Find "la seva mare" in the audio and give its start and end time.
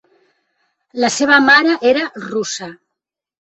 1.03-1.75